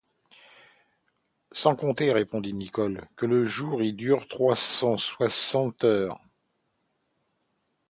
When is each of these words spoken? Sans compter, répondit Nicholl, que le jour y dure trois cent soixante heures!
Sans 1.51 1.75
compter, 1.75 2.11
répondit 2.11 2.55
Nicholl, 2.55 3.07
que 3.15 3.27
le 3.27 3.45
jour 3.45 3.83
y 3.83 3.93
dure 3.93 4.27
trois 4.27 4.55
cent 4.55 4.97
soixante 4.97 5.83
heures! 5.83 6.19